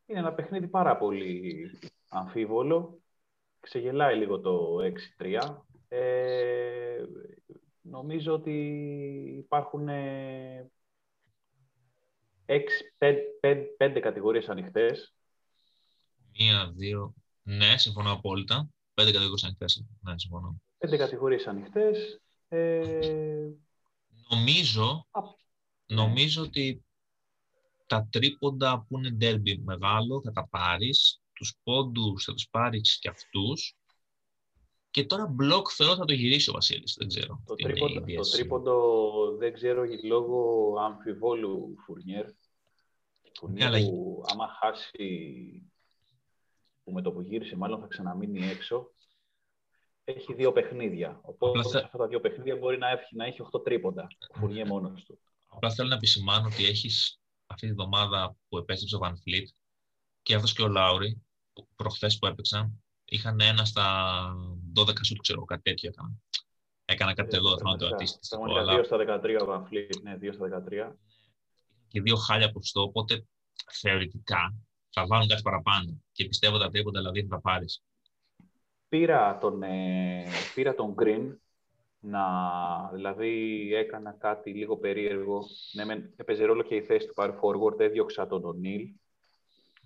[0.05, 1.69] Είναι ένα παιχνίδι πάρα πολύ
[2.09, 3.00] αμφίβολο
[3.61, 4.77] ξεγελάει λίγο το
[5.17, 5.63] 6-3.
[5.87, 7.03] Ε,
[7.81, 8.51] νομίζω ότι
[9.37, 9.87] υπάρχουν
[12.45, 15.13] 6-5 κατηγορίες ανοιχτές.
[16.39, 17.13] Μία, δύο.
[17.43, 18.69] Ναι, συμφωνώ απόλυτα.
[18.93, 19.85] Πέντε κατηγορίες ανοιχτές.
[20.01, 20.61] Ναι, συμφωνώ.
[20.77, 22.21] Πέντε κατηγορίες ανοιχτές.
[22.47, 23.49] Ε...
[24.29, 25.07] Νομίζω,
[25.85, 26.85] νομίζω ότι
[27.85, 33.09] τα τρίποντα που είναι ντέρμπι μεγάλο θα τα πάρεις τους πόντους θα τους πάρεις και
[33.09, 33.75] αυτούς
[34.89, 37.43] και τώρα μπλοκ θεωρώ θα το γυρίσει ο Βασίλης, δεν ξέρω.
[37.45, 42.25] Το, τρίποντο, το τρίποντο δεν ξέρω λόγω αμφιβόλου Φουρνιέρ.
[43.39, 45.07] Φουρνιέρ ναι, που άμα χάσει
[46.83, 48.91] που με το που γύρισε μάλλον θα ξαναμείνει έξω
[50.03, 51.19] έχει δύο παιχνίδια.
[51.23, 54.07] Οπότε σε αυτά τα δύο παιχνίδια μπορεί να έχει, να έχει 8 τρίποντα.
[54.29, 55.19] Ο Φουρνιέρ μόνος του.
[55.47, 59.49] Απλά θέλω να επισημάνω ότι έχεις αυτή τη βδομάδα που επέστρεψε ο Βαν Φλίτ
[60.21, 61.23] και αυτό και ο Λάουρι
[61.75, 63.85] προχθές που έπαιξαν, είχαν ένα στα
[64.79, 66.13] 12 σουτ, ξέρω, κάτι τέτοιο έκανα.
[66.85, 68.45] Έκανα κάτι εδώ, θα το αντίστοιχο.
[68.49, 70.95] Ήταν 2 στα 13 ο Βανφλή, ναι, 2 στα 13.
[71.87, 73.25] Και δύο χάλια ποσοστό, οπότε
[73.81, 74.55] θεωρητικά
[74.89, 76.01] θα βάλουν κάτι παραπάνω.
[76.11, 77.83] Και πιστεύω τα τρίποντα δηλαδή θα πάρεις.
[78.87, 81.35] Πήρα τον, ε, πήρα τον Green
[81.99, 82.23] να,
[82.93, 85.45] δηλαδή έκανα κάτι λίγο περίεργο.
[85.71, 89.00] Ναι, έπαιζε ρόλο και η θέση του πάρει forward, έδιωξα τον O'Neill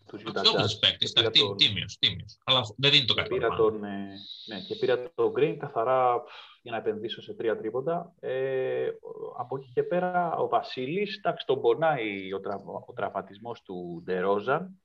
[0.08, 0.80] τους Utah Jazz.
[0.80, 1.58] παίκτης, τον...
[1.58, 2.38] τίμιος, τίμιος.
[2.44, 4.08] Αλλά δεν δίνει το κάτι πήρα τον, ε,
[4.46, 6.24] ναι, και πήρα τον Green καθαρά
[6.62, 8.14] για να επενδύσω σε τρία τρίποντα.
[8.20, 8.90] Ε,
[9.38, 14.82] από εκεί και πέρα ο Βασίλης, εντάξει, τον πονάει ο, τρα, ο τραυματισμός του Ντερόζαν.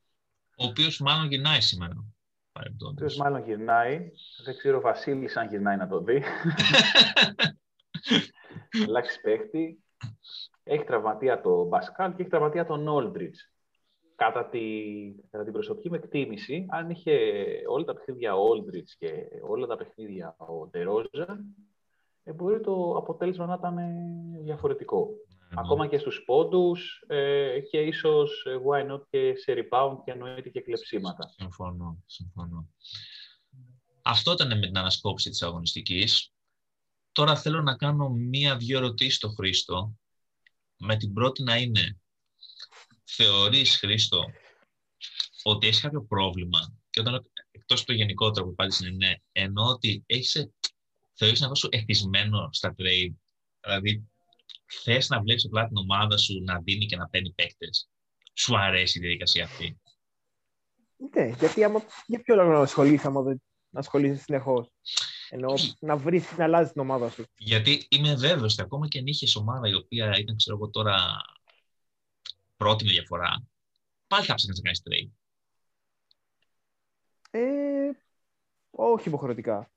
[0.56, 2.04] Ο οποίος μάλλον γυρνάει σήμερα.
[2.52, 4.10] Ο οποίος μάλλον γυρνάει.
[4.44, 6.22] Δεν ξέρω ο Βασίλης αν γυρνάει να το δει.
[8.86, 9.84] Αλλάξεις παίχτη.
[10.62, 13.50] Έχει τραυματία το Μπασκάλ και έχει τραυματία τον Όλτριτς
[14.24, 14.60] κατά, τη,
[15.30, 17.12] κατά την προσωπική μου εκτίμηση, αν είχε
[17.68, 19.12] όλα τα παιχνίδια ο Όλτριτς και
[19.48, 21.44] όλα τα παιχνίδια ο Ντερόζα,
[22.24, 25.08] ε, μπορεί το αποτέλεσμα να ήταν ε, διαφορετικό.
[25.08, 25.54] Mm-hmm.
[25.56, 30.48] Ακόμα και στους πόντους ε, και ίσως ε, why not και σε rebound και εννοείται
[30.48, 31.28] και κλεψίματα.
[31.28, 32.68] Συμφωνώ, συμφωνώ.
[34.02, 36.32] Αυτό ήταν με την ανασκόπηση της αγωνιστικής.
[37.12, 39.94] Τώρα θέλω να κάνω μία-δυο ερωτήσεις στο Χρήστο.
[40.76, 42.00] Με την πρώτη να είναι,
[43.14, 44.24] θεωρείς, Χρήστο,
[45.42, 50.02] ότι έχεις κάποιο πρόβλημα και όταν εκτός το γενικότερο που πάλι είναι ναι, ενώ ότι
[50.06, 50.50] έχεις,
[51.12, 53.14] θεωρείς να σου εθισμένο στα trade,
[53.60, 54.08] δηλαδή
[54.82, 57.88] θες να βλέπεις απλά την ομάδα σου να δίνει και να παίρνει παίκτες.
[58.34, 59.80] Σου αρέσει η διαδικασία αυτή;
[61.14, 63.42] Ναι, γιατί άμα, για ποιο λόγο να ασχολείσαι άμα δεν
[63.72, 64.68] ασχολείσαι συνεχώς;
[65.28, 67.24] Ενώ να βρεις να αλλάζεις την ομάδα σου.
[67.36, 71.16] Γιατί είμαι βέβαιος ότι ακόμα και αν είχες ομάδα η οποία ήταν, ξέρω εγώ τώρα,
[72.60, 73.42] πρώτη με διαφορά,
[74.06, 75.10] πάλι θα ψάχνεις να κάνεις trade.
[77.30, 77.90] Ε,
[78.70, 79.70] όχι υποχρεωτικά.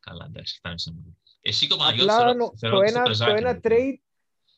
[0.00, 0.94] Καλά, εντάξει, φτάνει σε
[1.40, 3.94] Εσύ και ο Παναγιώτης θεωρώ, θεωρώ το, ένα, το, ένα trade,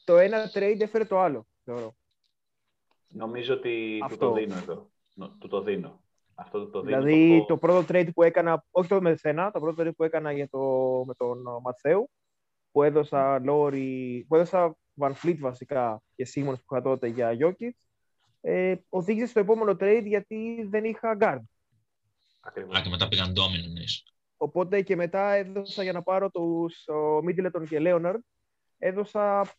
[0.05, 1.97] το ένα trade έφερε το άλλο, θεωρώ.
[3.09, 4.16] Νομίζω ότι Αυτό.
[4.16, 4.90] του το δίνω εδώ.
[5.38, 6.05] Του το δίνω.
[6.35, 7.03] Αυτό το, το δίνω.
[7.03, 7.47] Δηλαδή το...
[7.47, 7.57] το...
[7.57, 10.59] πρώτο trade που έκανα, όχι το με σένα, το πρώτο trade που έκανα για το,
[11.07, 12.11] με τον Ματσέου,
[12.71, 17.70] που έδωσα Λόρι, που έδωσα Van Fleet βασικά και Σίμονς που είχα τότε για Jokic,
[18.40, 21.40] ε, οδήγησε στο επόμενο trade γιατί δεν είχα guard.
[22.40, 22.76] Ακριβώς.
[22.76, 26.85] Α, και μετά πήγαν Domino, Οπότε και μετά έδωσα για να πάρω τους
[27.26, 28.18] Middleton και Leonard,
[28.78, 29.55] έδωσα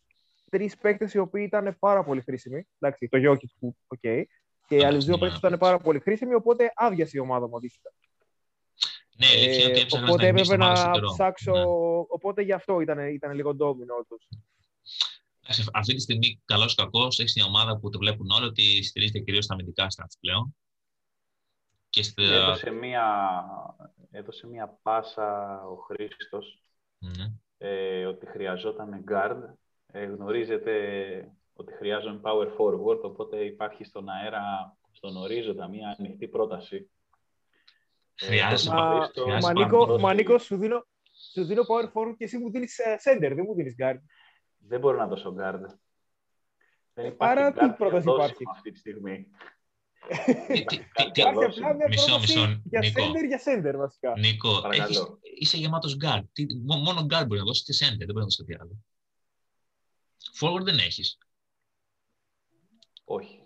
[0.50, 2.66] τρεις παίκτες οι οποίοι ήταν πάρα πολύ χρήσιμοι.
[2.78, 3.98] Εντάξει, το Jokic που, οκ.
[4.02, 4.22] Okay.
[4.66, 7.92] Και οι άλλοι δύο παίκτες ήταν πάρα πολύ χρήσιμοι, οπότε άδειασε η ομάδα μου αντίστοιχα.
[9.16, 11.52] Ναι, ε, οπότε έπρεπε να ψάξω.
[11.52, 11.62] Ναι.
[12.08, 14.16] Οπότε γι' αυτό ήταν, ήταν λίγο ντόμινο όντως.
[15.72, 19.18] Αυτή τη στιγμή, καλώς ή κακώς, έχεις μια ομάδα που το βλέπουν όλοι ότι στηρίζεται
[19.18, 20.56] κυρίως στα αμυντικά stats πλέον.
[21.88, 22.24] Και στη...
[22.24, 23.44] έδωσε, μία,
[24.10, 26.62] έδωσε μία πάσα ο Χρήστος
[26.98, 27.32] ναι.
[27.58, 29.54] ε, ότι χρειαζόταν guard
[29.96, 30.72] ε, γνωρίζετε
[31.52, 36.90] ότι χρειάζομαι power forward, οπότε υπάρχει στον αέρα, στον ορίζοντα, μια ανοιχτή πρόταση.
[38.14, 38.76] Ε, χρειάζεται.
[40.00, 40.86] Μα Νίκο, σου δίνω,
[41.32, 43.98] σου δίνω power forward και εσύ μου δίνεις ε, center, δεν μου δίνεις guard.
[44.66, 45.60] Δεν μπορώ να δώσω guard.
[46.94, 49.26] Δεν υπάρχει Άρα τι πρόταση υπάρχει; Αυτή τη στιγμή.
[51.88, 54.12] Μισό, μισό, Για center, για center βασικά.
[54.18, 54.48] Νίκο,
[55.38, 56.24] είσαι γεμάτος guard.
[56.64, 58.84] Μόνο guard μπορεί να δώσεις και center, δεν μπορεί να δώσεις κάτι άλλο.
[60.40, 61.18] Forward δεν έχεις.
[63.04, 63.38] Όχι.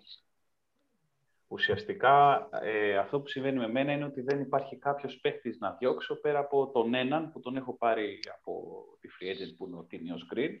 [1.47, 6.15] Ουσιαστικά ε, αυτό που συμβαίνει με μένα είναι ότι δεν υπάρχει κάποιος παίχτης να διώξω
[6.15, 9.87] πέρα από τον έναν που τον έχω πάρει από τη free agent που είναι ο
[9.91, 10.59] Tinios Green,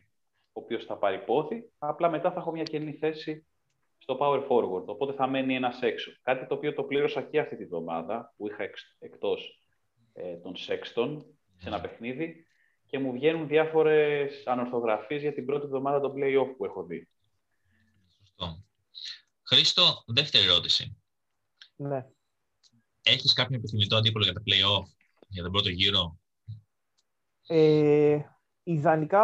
[0.51, 3.45] ο οποίος θα πάρει πόδι, απλά μετά θα έχω μια καινή θέση
[3.97, 6.11] στο power forward, οπότε θα μένει ένας έξω.
[6.21, 9.63] Κάτι το οποίο το πλήρωσα και αυτή τη βδομάδα, που είχα εκτός
[10.13, 11.25] ε, τον Sexton
[11.57, 12.45] σε ένα παιχνίδι,
[12.85, 17.09] και μου βγαίνουν διάφορες ανορθογραφίες για την πρώτη εβδομάδα των play-off που έχω δει.
[18.17, 18.63] Σωστό.
[19.43, 20.97] Χρήστο, δεύτερη ερώτηση.
[21.75, 22.05] Ναι.
[23.03, 24.85] Έχεις κάποιο επιθυμητό αντίπολο για τα play-off,
[25.27, 26.19] για τον πρώτο γύρο;
[27.47, 28.19] Ε,
[28.63, 29.23] ιδανικά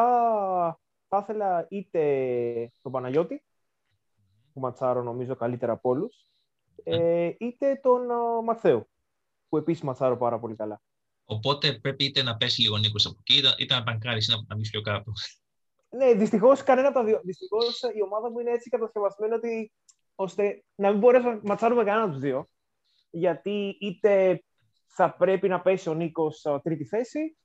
[1.15, 3.43] θα ήθελα είτε τον Παναγιώτη,
[4.53, 6.27] που ματσάρω νομίζω καλύτερα από όλους,
[6.83, 6.95] ναι.
[6.95, 8.01] ε, είτε τον
[8.43, 8.87] Μαθαίο,
[9.49, 10.81] που επίσης ματσάρω πάρα πολύ καλά.
[11.25, 14.69] Οπότε πρέπει είτε να πέσει λίγο Νίκος από εκεί, είτε να πανκάρει να, να μπει
[14.69, 15.11] πιο κάτω.
[15.89, 17.21] Ναι, δυστυχώς κανένα από τα δύο.
[17.23, 19.71] Δυστυχώς η ομάδα μου είναι έτσι κατασκευασμένη ότι
[20.15, 22.49] ώστε να μην μπορέσω να ματσάρουμε κανένα από τους δύο.
[23.09, 24.43] Γιατί είτε
[24.87, 27.37] θα πρέπει να πέσει ο Νίκος τρίτη θέση,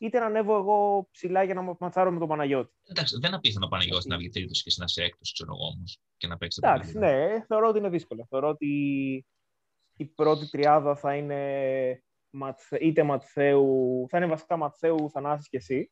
[0.00, 2.72] είτε να ανέβω εγώ ψηλά για να ματσάρω με τον Παναγιώτη.
[2.88, 5.98] Εντάξει, δεν απίθανο ο Παναγιώτη να βγει τρίτο και να είσαι έκτος, ξέρω εγώ όμως,
[6.16, 6.60] και να παίξει.
[6.62, 8.26] Εντάξει, ναι, θεωρώ ότι είναι δύσκολο.
[8.28, 8.68] Θεωρώ ότι
[9.96, 12.02] η πρώτη τριάδα θα είναι
[12.80, 15.90] είτε Ματθαίου, θα είναι βασικά Ματθαίου, Θανάσης και εσύ.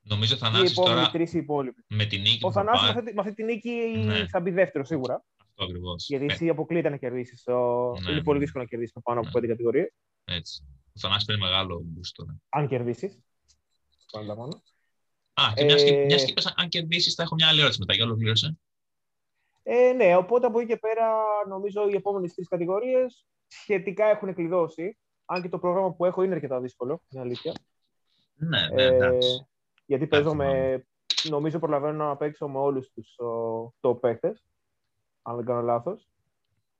[0.00, 1.84] Νομίζω Θανάσης τώρα τρεις υπόλοιποι.
[1.88, 3.70] με την νίκη Ο Θανάσης με, με αυτή τη νίκη
[4.04, 4.28] ναι.
[4.28, 5.24] θα μπει δεύτερο σίγουρα.
[5.48, 6.06] Αυτό ακριβώς.
[6.08, 7.42] Γιατί εσύ αποκλείται να κερδίσεις.
[7.42, 7.90] Το...
[8.04, 8.44] Ναι, είναι πολύ ναι.
[8.44, 9.32] δύσκολο να κερδίσεις πάνω από ναι.
[9.32, 9.94] πέντε κατηγορίες.
[10.24, 10.64] Έτσι.
[10.96, 12.36] Ο Θανάσης παίρνει μεγάλο boost τώρα.
[12.48, 13.18] Αν κερδίσεις.
[14.12, 14.62] Πάντα μόνο.
[15.32, 16.06] Α, και μιας και, ε...
[16.06, 17.94] και αν κερδίσεις θα έχω μια άλλη ερώτηση μετά.
[17.94, 18.58] Για ολοκλήρωσε.
[19.62, 21.14] Ε, ναι, οπότε από εκεί και πέρα
[21.48, 24.98] νομίζω οι επόμενες τρεις κατηγορίες σχετικά έχουν κλειδώσει.
[25.24, 27.52] Αν και το πρόγραμμα που έχω είναι αρκετά δύσκολο, είναι αλήθεια.
[28.34, 29.18] Ναι, ναι, ε,
[29.86, 30.86] γιατί παίζω με,
[31.28, 33.14] νομίζω προλαβαίνω να παίξω με όλους τους
[33.80, 34.44] το παίκτες,
[35.22, 36.08] αν δεν κάνω λάθος.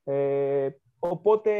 [0.03, 1.51] Ε, οπότε,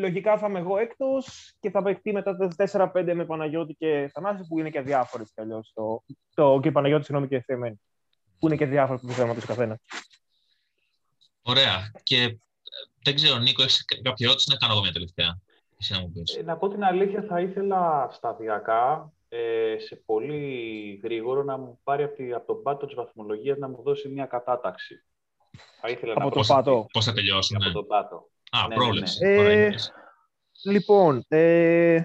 [0.00, 4.46] λογικά θα είμαι εγώ έκτος και θα παιχτεί μετά τα 4-5 με Παναγιώτη και Θανάση,
[4.48, 5.72] που είναι και διάφορες κι αλλιώς.
[5.74, 6.02] Το,
[6.34, 7.80] το, και Παναγιώτη, συγγνώμη, και Θεμένη.
[8.38, 9.80] Που είναι και διάφορα που θέμα του καθένα.
[11.42, 11.90] Ωραία.
[12.02, 12.36] Και ε,
[13.02, 15.40] δεν ξέρω, Νίκο, έχεις κάποια ερώτηση να κάνω εγώ μια τελευταία;
[15.88, 15.96] Να
[16.38, 22.02] ε, να πω την αλήθεια, θα ήθελα σταδιακά, ε, σε πολύ γρήγορο, να μου πάρει
[22.02, 25.04] από, τη, από τον πάτο της βαθμολογίας να μου δώσει μια κατάταξη.
[25.80, 26.86] Θα ήθελα από να τον πάτο.
[26.92, 28.30] Πώς θα τελειώσουν, Από τον πάτο.
[28.50, 29.26] Α, ναι, πρόβλεψη.
[29.26, 29.64] Ναι, ναι.
[29.64, 29.74] Ε,
[30.64, 32.02] λοιπόν, ε,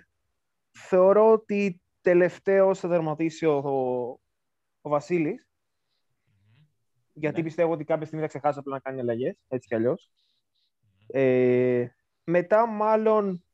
[0.71, 3.57] θεωρώ ότι τελευταίο θα τερματίσει ο,
[4.81, 5.49] ο Βασίλης,
[7.13, 7.43] γιατί ναι.
[7.43, 10.11] πιστεύω ότι κάποια στιγμή θα ξεχάσει απλά να κάνει αλλαγές, έτσι κι αλλιώς.
[11.07, 11.87] Ε,
[12.23, 13.45] μετά μάλλον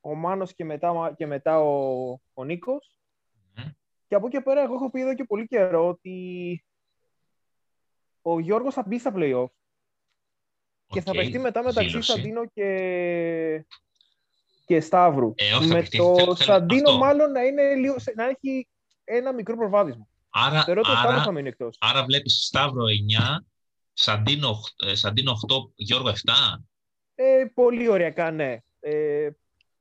[0.00, 2.94] ο Μάνος και μετά, και μετά ο, ο Νίκος.
[4.06, 6.64] Και από εκεί και πέρα, εγώ έχω πει εδώ και πολύ καιρό ότι
[8.22, 9.50] ο Γιώργος θα μπει στα play-off.
[10.90, 12.10] Και θα Οκ, παιχτεί μετά μεταξύ δήλωση.
[12.12, 13.64] Σαντίνο και,
[14.66, 15.32] και Σταύρου.
[15.36, 15.96] Ε, όχι, θα με παιχτεί.
[15.96, 16.98] το Θέλω- θέλω Σαντίνο αυτό.
[16.98, 18.68] μάλλον να, είναι λίγο, να έχει
[19.04, 20.08] ένα μικρό προβάδισμα.
[20.30, 21.76] Άρα, Θεωρώ ότι ο Σταύρος θα άρα, μείνει εκτός.
[21.80, 23.46] άρα βλέπεις Σταύρο 9,
[23.92, 26.32] Σαντίνο, οχ- ε, Σαντίνο 8, Γιώργο 7.
[27.14, 28.56] Ε, πολύ οριακά, ναι.
[28.80, 29.30] Ε,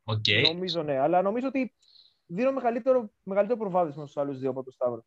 [0.04, 0.26] Οκ.
[0.48, 1.74] Νομίζω ναι, αλλά νομίζω ότι
[2.26, 5.06] δίνω μεγαλύτερο, μεγαλύτερο προβάδισμα στους άλλους δύο από τον Σταύρο.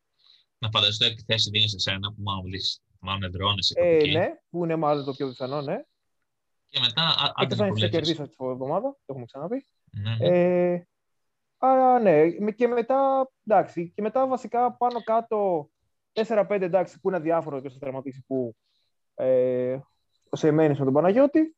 [0.57, 4.11] Να φανταστώ τι θέση δίνεις σε σένα που μάλλον, βρεις- μάλλον εδραιώνεσαι κάπου Ε, εκεί.
[4.11, 5.83] ναι, που είναι μάλλον το πιο πιθανό, ναι.
[6.73, 7.89] Και μετά, α- άντε Εκτός να αν το θα βλέπεις.
[7.89, 9.65] κερδίσει αυτή τη εβδομάδα, το έχουμε ξαναπεί.
[9.91, 10.27] Ναι, ναι.
[10.73, 10.87] Ε,
[11.57, 15.69] άρα ναι, με- και μετά, εντάξει, και μετά βασικά πάνω κάτω
[16.13, 18.55] 4-5 εντάξει που είναι αδιάφορο και στο τερματίσει που
[19.15, 19.79] ε,
[20.29, 21.55] ο Σεμένης με τον Παναγιώτη.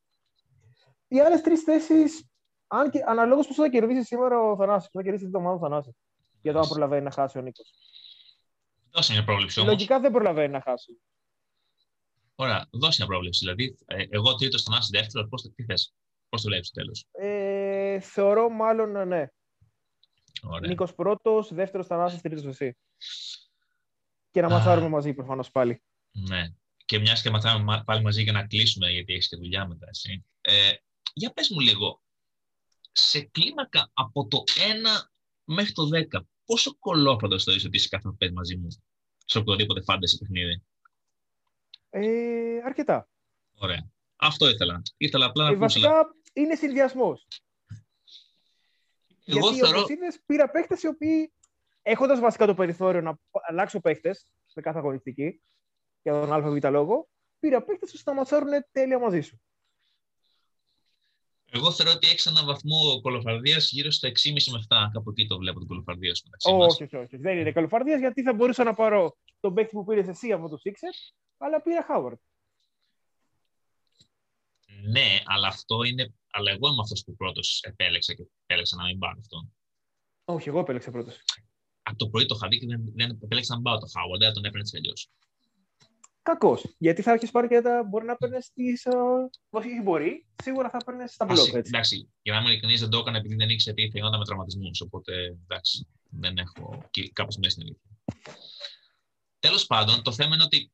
[1.08, 2.28] Οι άλλες τρεις θέσεις,
[2.68, 5.70] αν και αναλόγως πώς θα κερδίσεις σήμερα ο Θανάσης, πώς θα κερδίσεις την εβδομάδα ο
[5.70, 5.94] Θανάσης,
[6.42, 7.74] για το αν προλαβαίνει να χάσει ο Νίκος.
[8.92, 9.72] Δώσε μια πρόβλεψη όμως.
[9.72, 11.02] Λογικά δεν προλαβαίνει να χάσει.
[12.36, 13.40] Ωραία, δώσε μια πρόβλεψη.
[13.40, 15.94] Δηλαδή, ε, εγώ τρίτο, Θανάση δεύτερο, πώς, το- τι θες,
[16.30, 19.28] πώς το βλέπεις στο τέλος; Ε, θεωρώ μάλλον ναι.
[20.44, 20.70] Ωραία.
[20.70, 22.78] Νίκος πρώτος, δεύτερος Θανάσης, τρίτος εσύ.
[24.32, 24.50] Και να Α.
[24.50, 25.82] ματσάρουμε μαζί προφανώς πάλι.
[26.12, 26.48] Ναι.
[26.86, 29.88] Και μιας και μαθάμε μα- πάλι μαζί για να κλείσουμε, γιατί έχεις και δουλειά μετά,
[29.90, 30.26] εσύ.
[30.42, 30.72] Ε,
[31.14, 32.02] για πες μου λίγο,
[32.92, 35.12] σε κλίμακα από το 1
[35.44, 38.68] μέχρι το 10, πόσο κολόφροντο το είσαι ότι είσαι κάθε πέντε μαζί μου
[39.26, 40.64] σε οποιοδήποτε φάνταση παιχνίδι;
[41.98, 43.10] Ε, αρκετά.
[43.58, 43.90] Ωραία.
[44.16, 44.82] Αυτό ήθελα.
[44.98, 45.80] Ήθελα απλά να Ε, ακούσω.
[45.80, 47.28] βασικά είναι συνδυασμός.
[49.26, 49.78] Εγώ Γιατί θεωρώ.
[49.78, 51.34] όπως είδες, πήρα παίχτες οι οποίοι
[51.82, 55.42] έχοντας βασικά το περιθώριο να αλλάξω παίχτες σε κάθε αγωνιστική
[56.02, 59.42] για τον ΑΒ λόγο, πήρα παίχτες ώστε να ματσάρουν τέλεια μαζί σου.
[61.56, 64.14] Εγώ θεωρώ ότι έχει έναν βαθμό κολοφαρδίας γύρω στο 6,5
[64.52, 64.90] με 7.
[64.94, 66.74] Κάπου εκεί το βλέπω την κολοφαρδία σου μεταξύ μας.
[66.74, 67.18] Όχι, όχι, όχι.
[67.18, 70.58] Δεν είναι καλοφαρδία γιατί θα μπορούσα να πάρω τον παίχτη που πήρες εσύ από το
[70.64, 72.18] Sixers, αλλά πήρα Χάουαρντ.
[74.92, 76.14] Ναι, αλλά αυτό είναι.
[76.32, 79.56] Αλλά εγώ είμαι αυτός που πρώτος επέλεξα και επέλεξα να μην πάρω αυτόν.
[80.26, 81.22] Όχι, εγώ επέλεξα πρώτος.
[81.84, 84.20] Από το πρωί το είχα δει και δεν, δεν επέλεξα να μην πάω το Χάουαρντ,
[84.20, 85.10] δεν θα τον έπαιρνε έτσι αλλιώς.
[86.26, 86.76] Κακός.
[86.78, 87.84] Γιατί θα έχεις πάρει και τα.
[87.84, 88.88] Μπορεί να παίρνεις τις.
[89.50, 90.26] Όχι, μπορεί.
[90.44, 91.38] Σίγουρα θα παίρνεις τα μπλοκ.
[91.38, 91.58] Έτσι.
[91.58, 94.26] Εντάξει, για να είμαι ειλικρινής, δεν το έκανα επειδή δεν ήξερα τι θα γινόταν με
[94.26, 94.82] τραυματισμούς.
[94.82, 97.90] Οπότε εντάξει, δεν έχω κάπως μέσα στην αλήθεια.
[99.40, 100.72] Τέλος πάντων, το θέμα είναι ότι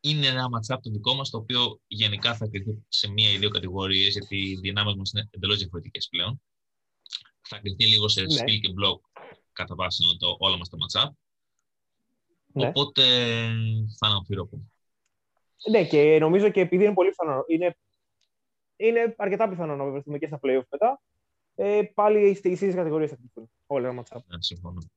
[0.00, 3.50] είναι ένα ματσάπ το δικό μας, το οποίο γενικά θα κρυθεί σε μία ή δύο
[3.50, 6.42] κατηγορίες, γιατί οι δυνάμεις μας είναι εντελώς διαφορετικές πλέον.
[7.40, 8.26] Θα κρυθεί λίγο σε Ναι.
[8.34, 11.14] skill και block κατά βάση το, όλα μας τα ματσάπ.
[12.58, 12.68] Ναι.
[12.68, 13.02] Οπότε
[13.98, 14.70] θα είναι αμφίροπο.
[15.70, 17.76] Ναι, και νομίζω και επειδή είναι πολύ πιθανό, είναι,
[18.76, 21.00] είναι αρκετά πιθανό να βρεθούμε και στα playoff μετά.
[21.54, 24.24] Ε, πάλι στις ίδιες κατηγορίες θα κρυφθούν όλα τα μάτσα.
[24.26, 24.90] Ναι, συμφωνώ.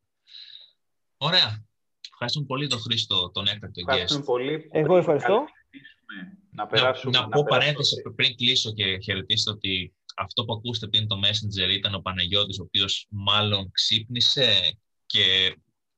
[1.18, 1.66] Ωραία.
[2.12, 3.88] Ευχαριστούμε πολύ τον Χρήστο, τον έκτακτο guest.
[3.88, 4.60] Ευχαριστούμε πολύ.
[4.60, 5.46] που Εγώ πριν ευχαριστώ.
[5.46, 10.54] καλησπίσουμε, Να, περάσουμε, να, να πω περάσουμε παρένθεση πριν κλείσω και χαιρετήσω ότι αυτό που
[10.54, 15.56] ακούσατε πριν το Messenger ήταν ο Παναγιώτης, ο οποίος μάλλον ξύπνησε και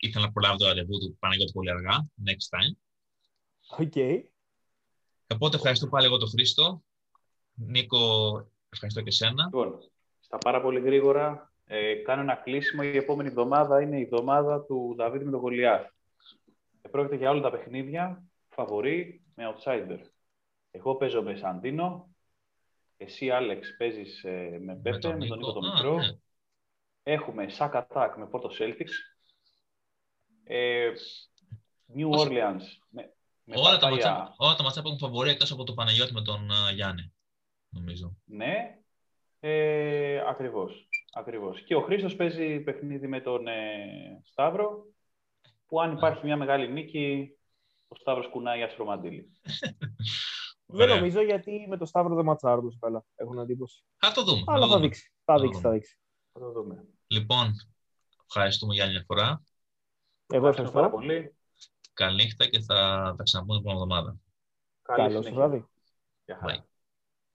[0.08, 2.76] ήθελε να προλάβει το ραντεβού του Παναγιώτη πολύ αργά, next time.
[3.80, 4.24] Οκ.
[5.34, 6.84] Οπότε ευχαριστώ πάλι εγώ τον Χρήστο.
[7.54, 7.98] Νίκο,
[8.70, 9.44] ευχαριστώ και σένα.
[9.44, 9.80] Λοιπόν,
[10.20, 12.82] στα πάρα πολύ γρήγορα, ε, κάνω ένα κλείσιμο.
[12.86, 15.86] Η επόμενη εβδομάδα είναι η εβδομάδα του Δαβίδ με τον Γολιάθ.
[16.82, 20.00] Ε, πρόκειται για όλα τα παιχνίδια, φαβορί με outsider.
[20.72, 22.16] Εγώ παίζω με Σαντίνο,
[22.98, 25.96] εσύ Άλεξ παίζεις ε, με Πέφτε, με τον Νίκο τον Α, Μικρό.
[25.96, 26.12] ναι.
[27.04, 29.12] Έχουμε Sack Attack με Porto Celtics.
[30.43, 30.89] Ε,
[31.97, 32.27] New Όχι.
[32.29, 34.12] Orleans με, με Όλα, τα Παπάγια.
[34.12, 37.13] ματσάπ, όλα τα ματσάπ έχουν φαβορή εκτός από το Παναγιώτη με τον α, Γιάννη,
[37.69, 38.17] νομίζω.
[38.25, 38.77] Ναι,
[39.39, 41.62] ε, ακριβώς, ακριβώς.
[41.63, 44.86] Και ο Χρήστος παίζει παιχνίδι με τον ε, Σταύρο,
[45.67, 47.38] που αν υπάρχει μια μεγάλη νίκη,
[47.88, 49.32] ο Σταύρος κουνάει άσπρο μαντίλι.
[50.65, 50.95] Δεν Ωραία.
[50.95, 53.06] νομίζω γιατί με το Σταύρο δεν ματσάρω τόσο καλά.
[53.15, 53.84] Έχουν εντύπωση.
[53.97, 54.43] Θα το δούμε.
[54.45, 54.88] Αλλά το θα δούμε.
[54.88, 55.12] δείξει.
[55.25, 55.69] Θα το δείξει, δούμε.
[55.69, 55.97] θα δείξει.
[56.32, 56.86] Θα το δούμε.
[57.08, 57.53] Λοιπόν,
[58.27, 59.43] ευχαριστούμε για άλλη μια φορά.
[60.36, 60.89] Εγώ Ευχαριστούμε πάρα ευχαριστώ.
[60.89, 61.36] πολύ.
[61.93, 62.76] Καλή νύχτα και θα
[63.17, 64.17] τα ξαναπούμε την επόμενη εβδομάδα.
[64.82, 65.34] Καλή Καλό συνέχεια.
[65.34, 65.65] βράδυ.
[66.26, 66.56] Γεια χαρά.
[66.56, 66.73] Bye.